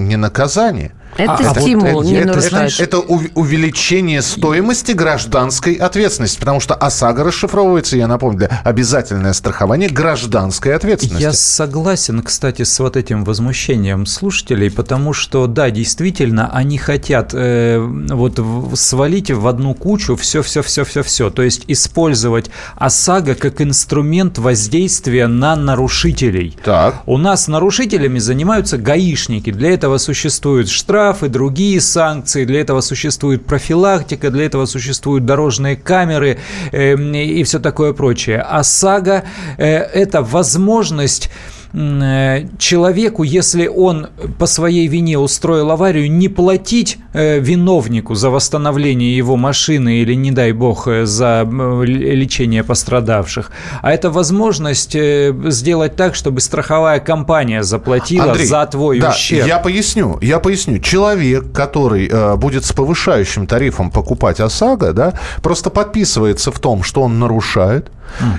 [0.06, 0.92] не наказание.
[1.16, 6.60] Это А вот стимул, это- не это, знаешь, это ув- увеличение стоимости гражданской ответственности, потому
[6.60, 11.22] что ОСАГО расшифровывается, я напомню, для обязательное страхование гражданской ответственности.
[11.22, 17.78] Я согласен, кстати, с вот этим возмущением слушателей, потому что, да, действительно, они хотят э,
[18.08, 18.40] вот
[18.74, 26.56] свалить в одну кучу все-все-все-все-все, то есть использовать ОСАГО как инструмент воздействия на нарушителей.
[26.64, 27.02] Так.
[27.06, 29.50] У нас нарушителями занимаются гаишники.
[29.50, 36.38] Для этого существуют штрафы, другие санкции, для этого существует профилактика, для этого существуют дорожные камеры
[36.72, 38.40] э, и все такое прочее.
[38.40, 39.24] ОСАГО
[39.56, 41.30] э,– это возможность
[41.72, 49.36] человеку, если он по своей вине устроил аварию, не платить э, виновнику за восстановление его
[49.36, 51.46] машины или, не дай бог, э, за
[51.84, 53.50] лечение пострадавших,
[53.82, 59.46] а это возможность э, сделать так, чтобы страховая компания заплатила Андрей, за твой да, ущерб.
[59.46, 60.78] Я поясню, я поясню.
[60.78, 67.02] Человек, который э, будет с повышающим тарифом покупать ОСАГО, да, просто подписывается в том, что
[67.02, 67.90] он нарушает,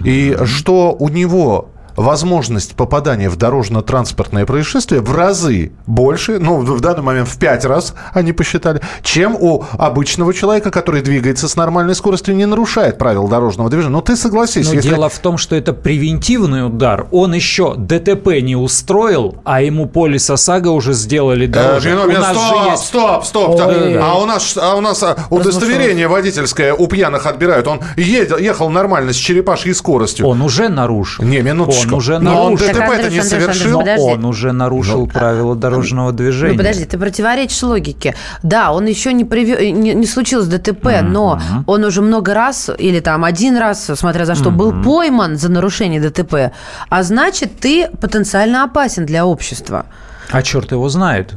[0.03, 7.03] и что у него возможность попадания в дорожно-транспортное происшествие в разы больше, ну, в данный
[7.03, 12.35] момент в пять раз они посчитали, чем у обычного человека, который двигается с нормальной скоростью,
[12.35, 13.91] не нарушает правил дорожного движения.
[13.91, 14.67] Ну, ты согласись.
[14.67, 17.07] Но если- дело в том, что это превентивный удар.
[17.11, 21.89] Он еще ДТП не устроил, а ему полис ОСАГО уже сделали Э, дороже.
[21.91, 23.97] минут, У нас же стоп, есть- стоп, стоп, Ой.
[23.99, 27.67] А у нас, а у нас а, удостоверение водительское у пьяных отбирают.
[27.67, 30.25] Он едел, ехал нормально с черепашьей скоростью.
[30.27, 31.23] Он уже нарушил.
[31.25, 31.83] Не, минуточку.
[31.83, 32.67] Он уже Но он нарушил.
[32.67, 33.83] Так, ДТП-то Андрюш, не Андрюш, совершил.
[33.99, 36.53] Он уже нарушил правила дорожного движения.
[36.53, 38.15] Ну, подожди, ты противоречишь логике.
[38.43, 42.99] Да, он еще не, приве- не, не случилось ДТП, но он уже много раз, или
[42.99, 46.51] там один раз, смотря за что, был пойман за нарушение ДТП.
[46.89, 49.85] А значит, ты потенциально опасен для общества.
[50.31, 51.33] А черт его знает.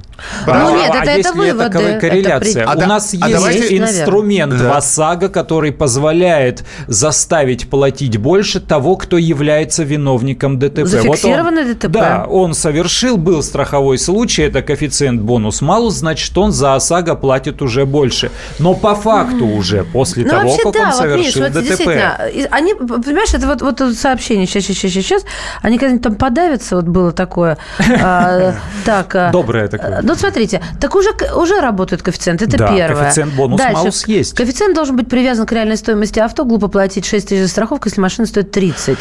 [0.46, 2.64] Ну, а, нет, а это- есть это ли выводы, таковая это корреляция?
[2.66, 4.76] при- А У да- нас а есть давайте- инструмент Да.
[4.76, 10.86] ОСАГО, который позволяет заставить платить больше того, кто является виновником ДТП.
[10.86, 11.88] Зафиксированное вот он, ДТП.
[11.92, 17.86] Да, он совершил, был страховой случай, это коэффициент бонус-малус, значит, он за ОСАГО платит уже
[17.86, 18.30] больше.
[18.58, 22.30] Но по факту уже, после Ну, того, вообще, как да, он вот, совершил вот ДТП.
[22.34, 25.22] и они, понимаешь, это вот, вот это сообщение, сейчас, сейчас, сейчас, сейчас,
[25.62, 27.56] они когда-нибудь там подавятся, вот было такое.
[28.84, 29.14] Так.
[29.14, 30.00] а, Доброе такое.
[30.02, 33.02] Ну, смотрите, так уже, уже работает коэффициент, это Да, первое.
[33.04, 34.04] коэффициент бонус-малус Дальше.
[34.18, 34.34] есть.
[34.34, 38.00] Коэффициент должен быть привязан к реальной стоимости авто, глупо платить 6 тысяч за страховку, если
[38.00, 38.98] машина стоит 30.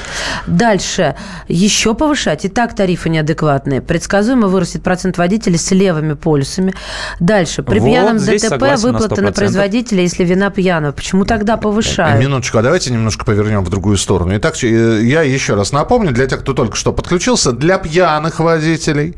[0.48, 1.16] Дальше.
[1.48, 2.46] Еще повышать.
[2.46, 3.82] И так тарифы неадекватные.
[3.82, 6.74] Предсказуемо вырастет процент водителей с левыми полюсами.
[7.20, 7.64] Дальше.
[7.64, 9.34] При Вот пьяном ДТП на выплата на 100%.
[9.34, 10.92] производителя, если вина пьяного.
[10.92, 12.20] Почему тогда повышают?
[12.22, 14.36] Минуточку, а давайте немножко повернем в другую сторону.
[14.38, 19.16] Итак, э, я еще раз напомню, для тех, кто только что подключился, для пьяных водителей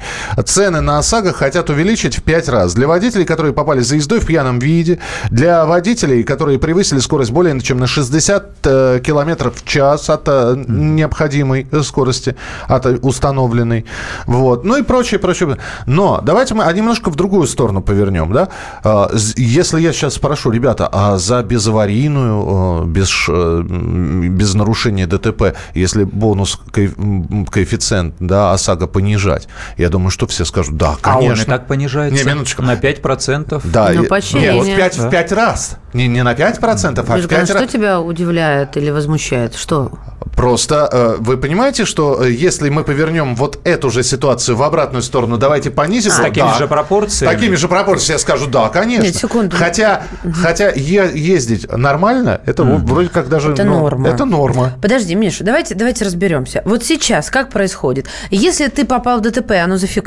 [0.53, 2.73] цены на ОСАГО хотят увеличить в 5 раз.
[2.75, 4.99] Для водителей, которые попали за ездой в пьяном виде,
[5.31, 10.63] для водителей, которые превысили скорость более чем на 60 э, километров в час от э,
[10.67, 12.35] необходимой э, скорости,
[12.67, 13.85] от э, установленной.
[14.27, 14.63] Вот.
[14.63, 15.57] Ну и прочее, прочее.
[15.87, 18.31] Но давайте мы а, немножко в другую сторону повернем.
[18.31, 18.49] Да?
[18.83, 26.59] А, Если я сейчас спрошу, ребята, а за безаварийную, без, без нарушения ДТП, если бонус
[26.71, 31.33] коэффициент да, ОСАГО понижать, я думаю, что все скажут, да, А конечно.
[31.33, 32.61] он и так понижается Не, минуточку.
[32.61, 33.61] на 5%.
[33.65, 34.59] Да, Ну, и- поощрение.
[34.61, 35.07] нет, в 5, Да.
[35.07, 35.77] в пять раз.
[35.93, 37.69] Не, не на 5%, а Миш, в 5 что раз.
[37.71, 39.55] тебя удивляет или возмущает?
[39.55, 39.91] Что?
[40.35, 45.03] Просто э, вы понимаете, что э, если мы повернем вот эту же ситуацию в обратную
[45.03, 46.11] сторону, давайте понизим.
[46.11, 46.53] С вот, такими да.
[46.57, 47.33] же пропорциями?
[47.33, 48.13] Такими же пропорциями.
[48.15, 49.03] Я скажу, да, конечно.
[49.03, 49.55] Нет, секунду.
[49.55, 50.03] Хотя,
[50.41, 53.51] хотя е- ездить нормально, это в- вроде как даже...
[53.51, 54.09] Это ну, норма.
[54.09, 54.73] Это норма.
[54.81, 56.63] Подожди, Миша, давайте, давайте разберемся.
[56.65, 58.07] Вот сейчас как происходит?
[58.31, 60.03] Если ты попал в ДТП, оно зафиксировано,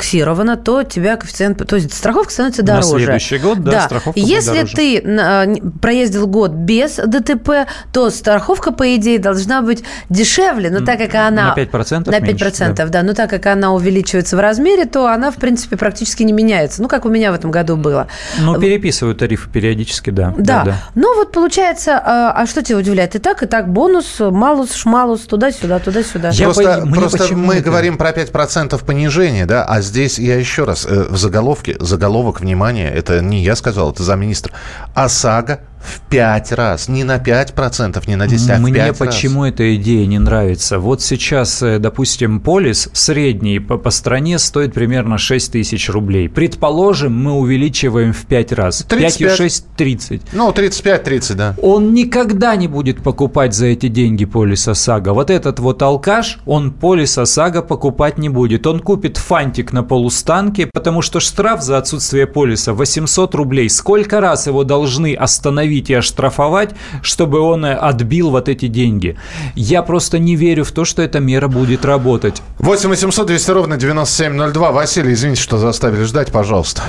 [0.64, 3.04] то тебя коэффициент, то есть страховка становится На дороже.
[3.04, 4.74] следующий год, да, страховка будет Если дороже.
[4.76, 10.84] ты на- не- проездил год без ДТП, то страховка, по идее, должна быть дешевле, но
[10.84, 11.54] так как она...
[11.56, 13.02] На 5% На меньше, 5%, да.
[13.02, 16.82] Но так как она увеличивается в размере, то она, в принципе, практически не меняется.
[16.82, 18.06] Ну, как у меня в этом году было.
[18.40, 20.34] Ну, переписывают тарифы периодически, да.
[20.38, 20.76] Да.
[20.94, 23.14] Ну вот получается, а, а что тебя удивляет?
[23.14, 26.30] И так, и так бонус, малус, шмалус, туда-сюда, туда-сюда.
[26.36, 30.86] Просто мне просто мы это- говорим про 5% понижения, да, а здесь я еще раз,
[30.86, 34.52] э, в заголовке, заголовок, внимание, это не я сказал, это замминистра,
[34.94, 38.98] ОСАГО в 5 раз, не на 5%, не на 10, а в Мне 5 раз.
[38.98, 40.78] почему эта идея не нравится?
[40.78, 46.28] Вот сейчас, э, допустим, полис средний по, по стране стоит примерно 6 тысяч рублей.
[46.28, 48.82] Предположим, мы увеличиваем в 5 раз.
[48.82, 49.36] 5 и 35.
[49.36, 50.22] 6– 30.
[50.32, 51.54] Ну, 35-30, да.
[51.62, 55.12] Он никогда не будет покупать за эти деньги полис ОСАГО.
[55.12, 58.66] Вот этот вот алкаш, он полис ОСАГО покупать не будет.
[58.66, 63.70] Он купит фантик на полустанке, потому что штраф за отсутствие полиса 800 рублей.
[63.70, 69.16] Сколько раз его должны остановить и оштрафовать, чтобы он э, отбил вот эти деньги?
[69.54, 72.42] Я просто не верю в то, что эта мера будет работать.
[72.58, 74.72] 8 800 200 ровно 9702.
[74.72, 76.82] Василий, извините, что заставили ждать, пожалуйста.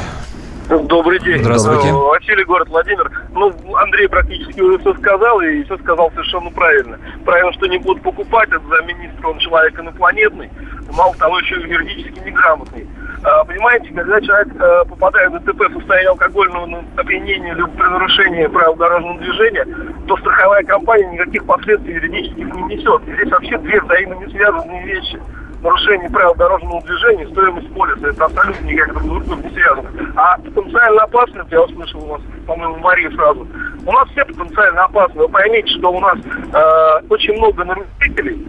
[0.67, 1.39] Добрый день.
[1.39, 1.87] Здравствуйте.
[1.87, 3.09] Э, Василий, город Владимир.
[3.33, 6.99] Ну, Андрей практически уже все сказал, и все сказал совершенно правильно.
[7.23, 10.49] Правильно, что не будут покупать, это замминистра, он человек инопланетный,
[10.91, 12.85] мало того, еще юридически неграмотный.
[13.23, 17.83] А, понимаете, когда человек э, попадает в ДТП в состоянии алкогольного ну, опьянения либо при
[17.83, 19.65] нарушении правил дорожного движения,
[20.07, 23.01] то страховая компания никаких последствий юридических не несет.
[23.03, 25.19] Здесь вообще две взаимно не связанные вещи
[25.61, 28.07] нарушение правил дорожного движения, стоимость полиса.
[28.07, 29.89] Это абсолютно никак друг с другом не связано.
[30.15, 33.47] А потенциально опасность, я услышал у вас, по-моему, Марии фразу,
[33.85, 35.21] у нас все потенциально опасны.
[35.21, 38.47] Вы поймите, что у нас э, очень много нарушителей,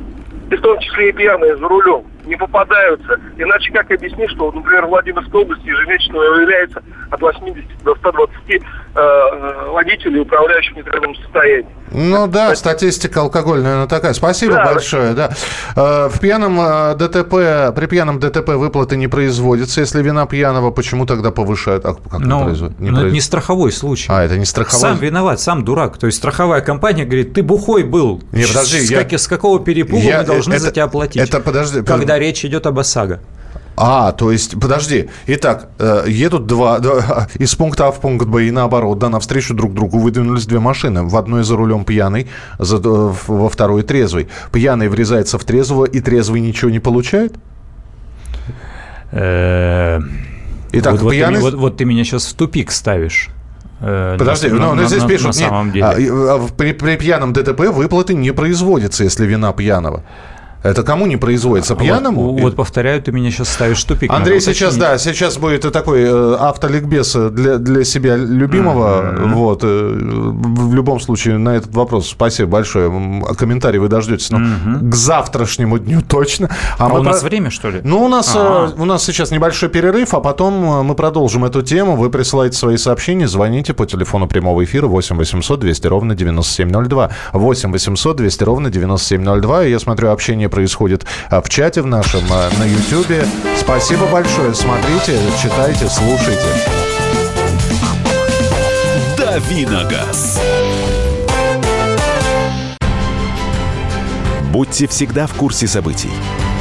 [0.51, 3.17] и в том числе и пьяные за рулем, не попадаются.
[3.38, 8.59] Иначе как объяснить, что, например, в Владимирской области ежемесячно выявляется от 80 до 120 э,
[8.95, 11.69] э, водителей, управляющих в нетрезвом состоянии.
[11.91, 14.12] Ну да, статистика алкогольная, она такая.
[14.12, 14.67] Спасибо Да.
[14.67, 15.31] большое, да.
[15.75, 19.81] Э, В пьяном э, ДТП, при пьяном ДТП выплаты не производятся.
[19.81, 21.85] Если вина пьяного, почему тогда повышают?
[21.87, 22.79] А как не Но, производят?
[22.79, 24.07] Не но это не страховой случай.
[24.11, 24.81] А, это не страховой?
[24.81, 25.97] Сам виноват, сам дурак.
[25.99, 28.23] То есть страховая компания говорит, ты бухой был.
[28.33, 31.23] Не, подожди, с, я- как- с какого перепугу Я- мы должны это- за тебя платить?
[31.23, 33.21] это, подожди, Когда речь идет об ОСАГО.
[33.81, 35.09] А, то есть, подожди.
[35.29, 39.55] Итак, э, едут два, два- из пункта А в пункт Б и наоборот, да, навстречу
[39.55, 41.05] друг другу выдвинулись две машины.
[41.05, 42.27] В одной за рулем пьяный,
[42.59, 44.27] за- э, во второй трезвый.
[44.53, 47.37] Пьяный врезается в трезвого, и трезвый ничего не получает?
[49.13, 50.01] Э,
[50.73, 53.29] Итак, вот, пьяный- меня- вот- вот ты меня сейчас в тупик ставишь.
[53.81, 55.85] Подожди, на- ну, на- ну, здесь на- пишут, на не, самом деле.
[55.85, 60.03] а, а, в- при, при пьяном ДТП выплаты не производятся, если вина пьяного.
[60.63, 61.77] Это кому не производится?
[61.77, 62.33] Пьяному?
[62.33, 64.13] Вот, вот повторяю, ты меня сейчас ставишь в тупик.
[64.13, 69.03] Андрей сейчас, да, сейчас будет и такой э, автоликбез для, для себя любимого.
[69.03, 69.33] Mm-hmm.
[69.35, 69.61] Вот.
[69.63, 72.91] Э, в любом случае, на этот вопрос спасибо большое.
[73.37, 74.31] Комментарий вы дождетесь.
[74.31, 74.89] Но mm-hmm.
[74.89, 76.49] к завтрашнему дню точно.
[76.79, 77.29] А, а мы у нас про...
[77.29, 77.81] время, что ли?
[77.85, 81.95] Ну, у нас, а у нас сейчас небольшой перерыв, а потом мы продолжим эту тему.
[81.95, 87.11] Вы присылаете свои сообщения, звоните по телефону прямого эфира 8 800 200 ровно 9702.
[87.33, 89.65] 8 800 200 ровно 9702.
[89.65, 93.26] И я смотрю, общение происходит а, в чате в нашем, а, на YouTube.
[93.57, 94.55] Спасибо большое.
[94.55, 96.46] Смотрите, читайте, слушайте.
[99.16, 100.40] Давиногаз.
[104.53, 106.11] Будьте всегда в курсе событий.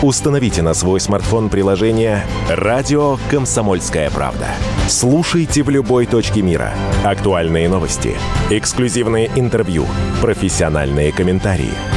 [0.04, 4.46] Установите на свой смартфон приложение «Радио Комсомольская правда».
[4.88, 6.72] Слушайте в любой точке мира.
[7.04, 8.16] Актуальные новости,
[8.52, 9.88] эксклюзивные интервью,
[10.22, 11.74] профессиональные комментарии–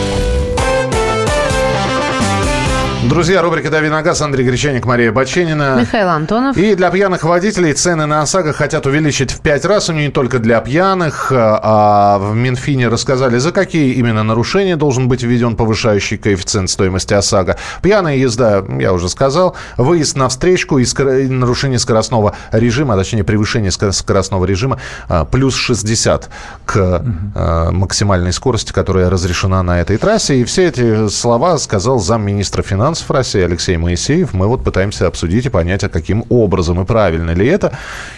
[3.11, 4.21] Друзья, рубрика «Дави на газ».
[4.21, 5.77] Андрей Гречаник, Мария Баченина.
[5.81, 6.55] Михаил Антонов.
[6.55, 9.89] И для пьяных водителей цены на ОСАГО хотят увеличить в пять раз.
[9.89, 11.29] И не только для пьяных.
[11.35, 17.57] А в Минфине рассказали, за какие именно нарушения должен быть введен повышающий коэффициент стоимости ОСАГО.
[17.81, 19.57] Пьяная езда, я уже сказал.
[19.75, 20.85] Выезд на встречку и
[21.27, 26.29] нарушение скоростного режима, а точнее превышение скоростного режима, а, плюс 60
[26.63, 27.75] к угу.
[27.75, 30.37] максимальной скорости, которая разрешена на этой трассе.
[30.37, 34.33] И все эти слова сказал замминистра финансов финансов России Алексей Моисеев.
[34.33, 37.71] Мы вот пытаемся обсудить и понять, а каким образом и правильно ли это.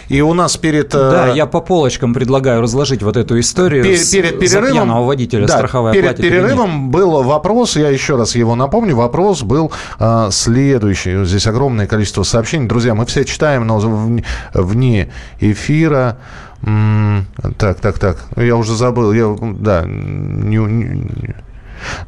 [0.08, 0.94] И у нас перед...
[0.94, 5.56] Э, да, я по полочкам предлагаю разложить вот эту историю перед, перед перерывом, водителя да,
[5.56, 11.24] страховая перед перерывом был вопрос, я еще раз его напомню, вопрос был э, следующий.
[11.24, 12.68] Здесь огромное количество сообщений.
[12.68, 13.78] Друзья, мы все читаем, но
[14.54, 15.08] вне
[15.40, 16.16] эфира...
[17.58, 18.16] Так, так, так.
[18.36, 19.12] Я уже забыл.
[19.12, 21.34] Я, да, не, не,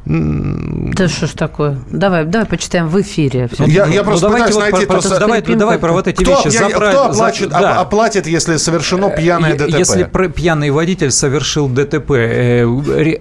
[0.05, 1.79] да что ж такое?
[1.91, 3.49] Давай, давай почитаем в эфире.
[3.59, 4.85] Я, я ну, просто пытаюсь вот найти...
[4.85, 6.53] Про, просто, давай, давай про вот эти кто, вещи.
[6.53, 6.89] Я, Запра...
[6.89, 7.79] Кто оплачет, за, да.
[7.79, 9.77] оплатит, если совершено пьяное ДТП?
[9.77, 12.11] Если пьяный водитель совершил ДТП.
[12.11, 12.65] Э,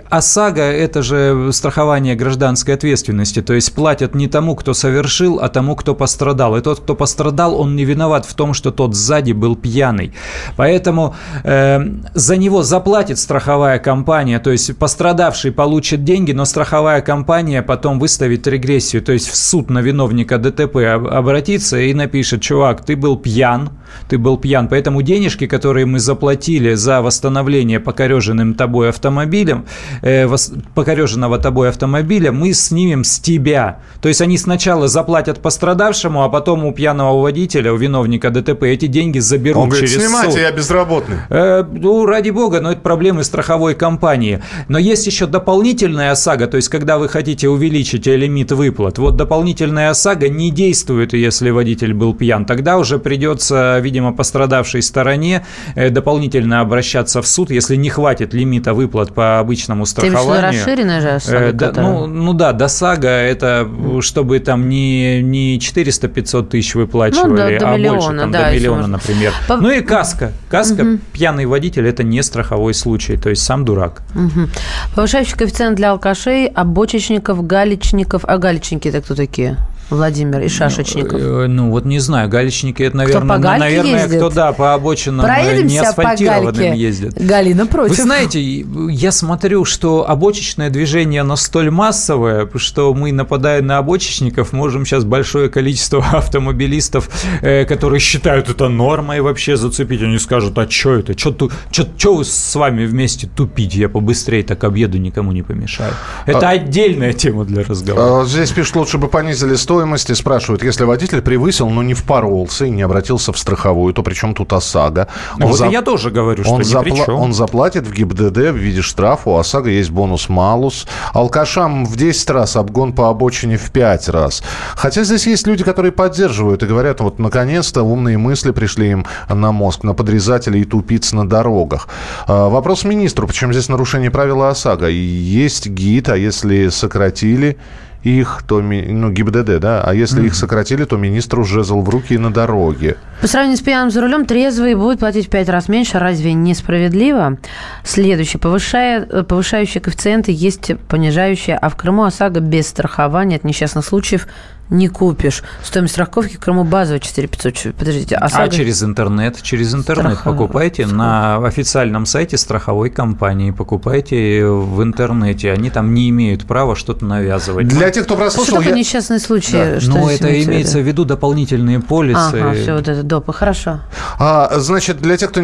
[0.09, 3.43] ОСАГО– это же страхование гражданской ответственности.
[3.43, 6.57] То есть платят не тому, кто совершил, а тому, кто пострадал.
[6.57, 10.13] И тот, кто пострадал, он не виноват в том, что тот сзади был пьяный.
[10.57, 11.81] Поэтому э,
[12.15, 14.39] за него заплатит страховая компания.
[14.39, 19.71] То есть пострадавший получит деньги, но страховая компания потом выставит регрессию, то есть в суд
[19.71, 23.71] на виновника ДТП обратится и напишет, чувак, ты был пьян,
[24.09, 29.67] ты был пьян, поэтому денежки, которые мы заплатили за восстановление покореженным тобой автомобилем,
[30.03, 30.29] э,
[30.75, 33.81] покореженного тобой автомобиля, мы снимем с тебя.
[34.01, 38.87] То есть они сначала заплатят пострадавшему, а потом у пьяного водителя, у виновника ДТП эти
[38.87, 40.41] деньги заберут Он говорит, через снимайте, суд.
[40.41, 41.17] я безработный.
[41.31, 44.43] Э, ну, ради бога, но это проблемы страховой компании.
[44.69, 48.99] Но есть еще дополнительная ОСАГО, то есть когда вы хотите увеличить лимит выплат.
[48.99, 52.45] Вот дополнительная ОСАГО не действует, если водитель был пьян.
[52.45, 58.75] Тогда уже придется видимо, пострадавшей стороне э, дополнительно обращаться в суд, если не хватит лимита
[58.75, 60.53] выплат по обычному страхованию.
[60.53, 61.39] Ты расширенная же ОСАГО?
[61.39, 63.69] Э, да, ну, ну да, ДОСАГО это
[64.01, 68.45] чтобы там не, не 400-500 тысяч выплачивали, ну, да, до а миллиона, больше, там, да,
[68.45, 69.33] до миллиона, например.
[69.49, 69.57] По...
[69.57, 70.33] Ну и каска.
[70.51, 70.99] Каска, угу.
[71.13, 74.03] пьяный водитель, это не страховой случай, то есть сам дурак.
[74.15, 74.49] Угу.
[74.95, 78.25] Повышающий коэффициент для алкашей, обочечников, галечников.
[78.25, 79.59] А галечники это кто такие?
[79.89, 81.21] Владимир, и Шашечников?
[81.21, 84.19] Ну, ну вот не знаю, галечники это, наверное, кто по наверное, ездит?
[84.19, 87.15] кто да, по обочинам э, Проедемся не асфальтированным ездит.
[87.15, 87.97] Галина против.
[87.97, 94.85] Вы знаете, я смотрю, что обочечное движение настолько массовое, что мы, нападая на обочечников, можем
[94.85, 97.09] сейчас большое количество автомобилистов,
[97.41, 100.03] э, которые считают это нормой вообще зацепить.
[100.03, 101.17] Они скажут, а что это?
[101.17, 103.75] Что вы с вами вместе тупить?
[103.75, 105.93] Я побыстрее так объеду, никому не помешаю.
[106.27, 108.23] Это а, отдельная тема для разговора.
[108.23, 112.65] А, здесь пишут, лучше бы понизили стоимость стоимости спрашивают, если водитель превысил, но не впоролся
[112.65, 115.09] и не обратился в страховую, то при чем тут ОСАГО?
[115.39, 115.67] Он вот за...
[115.67, 117.13] я тоже говорю, что он, запла...
[117.13, 120.87] он заплатит в ГИБДД в виде штрафа, у ОСАГО есть бонус-малус.
[121.13, 124.43] Алкашам в 10 раз, обгон по обочине в 5 раз.
[124.75, 129.53] Хотя здесь есть люди, которые поддерживают и говорят, вот наконец-то умные мысли пришли им на
[129.53, 131.89] мозг, на подрезателей и тупиц на дорогах.
[132.27, 134.89] А, вопрос министру, почему здесь нарушение правила ОСАГО?
[134.89, 137.59] Есть гид, а если сократили
[138.03, 142.19] их, то ну, ГИБДД, да, а если их сократили, то министру жезл в руки и
[142.19, 142.97] на дороге.
[143.21, 145.99] По сравнению с пьяным за рулем, трезвый будет платить в пять раз меньше.
[145.99, 147.39] Разве несправедливо?
[147.83, 148.41] Следующее.
[148.41, 154.29] Повышая, повышающие коэффициенты есть понижающие, а в Крыму ОСАГО без страхования от несчастных случаев
[154.71, 155.43] не купишь.
[155.63, 157.55] Стоимость страховки Крыму базовая 4500.
[157.55, 158.49] Чё, Подождите, А ОСАГО...
[158.51, 159.41] через интернет?
[159.43, 160.39] Через интернет Страховой.
[160.39, 163.51] покупайте на официальном сайте страховой компании.
[163.53, 165.53] Покупайте в интернете.
[165.53, 167.69] Они там не имеют права что-то навязывать.
[167.69, 169.53] Для тех, кто Что прослушал, такое я- несчастный случай?
[169.53, 169.81] Да.
[169.81, 172.17] Что Ну, это имеется в виду дополнительные полисы.
[172.41, 173.33] Ага, все, вот это допы.
[173.33, 173.81] Хорошо.
[174.19, 175.41] А, значит, для тех, кто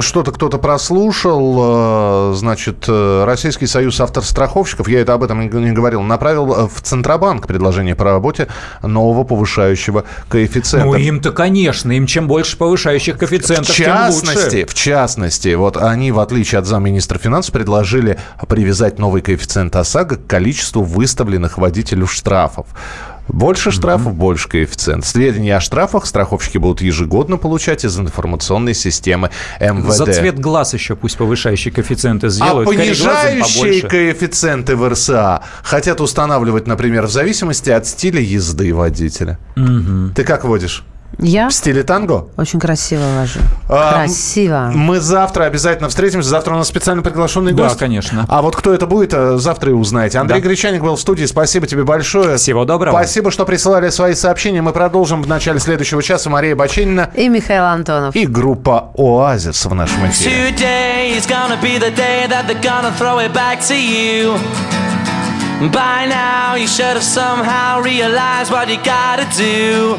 [0.00, 6.02] что-то кто-то прослушал, э, значит, э, Российский союз автостраховщиков, я это об этом не говорил,
[6.02, 8.48] направил э, в Центробанк предложение по работе
[8.82, 10.86] нового повышающего коэффициента.
[10.86, 14.66] Ну, им-то, конечно, им чем больше повышающих В коэффициентов, частности, тем лучше.
[14.66, 20.26] в частности, вот они, в отличие от замминистра финансов, предложили привязать новый коэффициент ОСАГО к
[20.26, 22.66] количеству выставленных водителю штрафов.
[23.28, 25.04] Больше штрафов, больше коэффициент.
[25.04, 29.92] Сведения о штрафах страховщики будут ежегодно получать из информационной системы МВД.
[29.92, 32.68] За цвет глаз еще пусть повышающие коэффициенты А сделают.
[32.68, 39.38] кореглазым понижающие коэффициенты в РСА хотят устанавливать, например, в зависимости от стиля езды водителя.
[39.56, 40.12] Мгм.
[40.14, 40.84] Ты как водишь?
[41.20, 42.28] Я В стиле танго?
[42.36, 43.40] очень красиво вожу.
[43.68, 44.70] А, Красиво.
[44.74, 46.28] Мы завтра обязательно встретимся.
[46.28, 47.78] Завтра у нас специально приглашенный Да, гость.
[47.78, 48.24] конечно.
[48.28, 50.18] А вот кто это будет, э, завтра и узнаете.
[50.18, 50.46] Андрей Да.
[50.48, 51.24] Гречаник был в студии.
[51.24, 52.36] Спасибо тебе большое.
[52.36, 52.94] Всего доброго.
[52.96, 54.62] Спасибо, что присылали свои сообщения.
[54.62, 56.30] Мы продолжим в начале следующего часа.
[56.30, 58.14] Мария Баченина И Михаил Антонов.
[58.14, 60.54] и группа «Оазис» в нашем эфире.
[65.72, 69.98] By now, you should have somehow realized what you gotta do.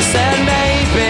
[0.00, 1.09] I said maybe.